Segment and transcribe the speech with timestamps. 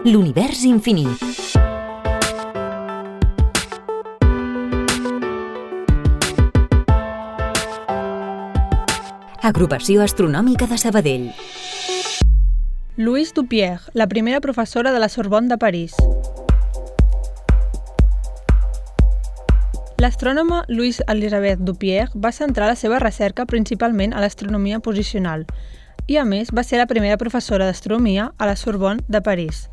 [0.00, 1.20] L'univers infinit.
[9.44, 11.26] Agrupació Astronòmica de Sabadell.
[12.96, 15.92] Louise Dupierre, la primera professora de la Sorbonne de París.
[19.98, 25.44] L'astrònoma Louise Elisabeth Dupierre va centrar la seva recerca principalment a l'astronomia posicional
[26.06, 29.68] i, a més, va ser la primera professora d'astronomia a la Sorbonne de París.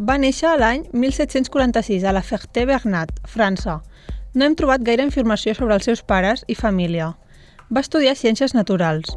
[0.00, 3.82] Va néixer l'any 1746 a la Ferté-Bernat, França.
[4.32, 7.10] No hem trobat gaire informació sobre els seus pares i família.
[7.68, 9.12] Va estudiar Ciències Naturals.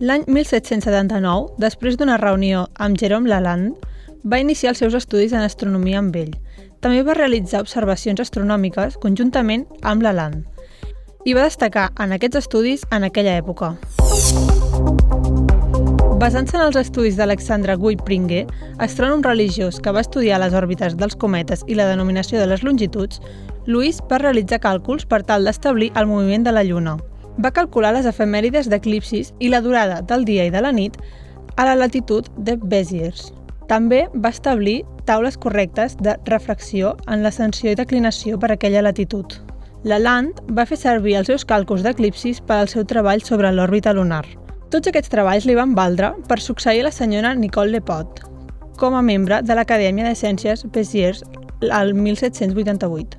[0.00, 3.76] L'any 1779, després d'una reunió amb Jérôme Lalande,
[4.24, 6.32] va iniciar els seus estudis en astronomia amb ell.
[6.80, 10.48] També va realitzar observacions astronòmiques conjuntament amb Lalande
[11.24, 13.74] i va destacar en aquests estudis en aquella època.
[16.24, 18.46] Basant-se en els estudis d'Alexandre Guy Pringuer,
[18.80, 23.18] astrònom religiós que va estudiar les òrbites dels cometes i la denominació de les longituds,
[23.68, 26.94] Louis va realitzar càlculs per tal d'establir el moviment de la Lluna.
[27.44, 30.96] Va calcular les efemèrides d'eclipsis i la durada del dia i de la nit
[31.60, 33.26] a la latitud de Béziers.
[33.68, 39.36] També va establir taules correctes de refracció en l'ascensió i declinació per aquella latitud.
[39.84, 44.24] Lalande va fer servir els seus càlculs d'eclipsis per al seu treball sobre l'òrbita lunar.
[44.70, 48.24] Tots aquests treballs li van valdre per succeir la senyora Nicole Lepot
[48.76, 51.22] com a membre de l'Acadèmia de Ciències Béziers
[51.70, 53.18] al 1788.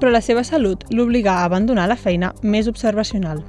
[0.00, 3.42] Però la seva salut l'obligà a abandonar la feina més observacional.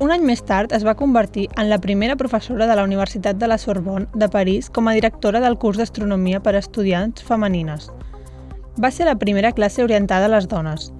[0.00, 3.48] Un any més tard es va convertir en la primera professora de la Universitat de
[3.48, 7.88] la Sorbonne de París com a directora del curs d'astronomia per a estudiants femenines.
[8.76, 10.90] Va ser la primera classe orientada a les dones.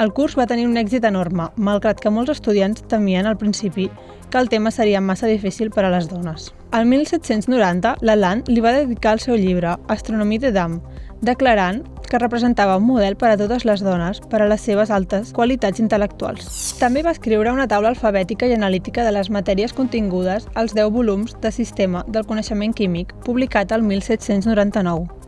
[0.00, 3.90] El curs va tenir un èxit enorme, malgrat que molts estudiants temien al principi
[4.32, 6.48] que el tema seria massa difícil per a les dones.
[6.72, 10.80] Al 1790, Lalande li va dedicar el seu llibre Astronomie de Dame,
[11.20, 15.30] declarant que representava un model per a totes les dones per a les seves altes
[15.36, 16.48] qualitats intel·lectuals.
[16.80, 21.36] També va escriure una taula alfabètica i analítica de les matèries contingudes als 10 volums
[21.40, 25.21] de Sistema del Coneixement Químic, publicat al 1799.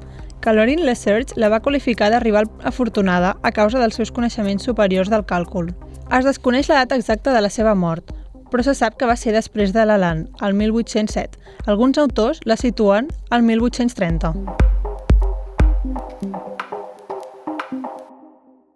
[0.44, 5.25] Calorin Research la va qualificar de rival afortunada a causa dels seus coneixements superiors del
[5.25, 5.71] càlcul.
[6.12, 8.12] Es desconeix la data exacta de la seva mort,
[8.53, 11.41] però se sap que va ser després de Lalande, al 1807.
[11.65, 14.83] Alguns autors la situen al 1830.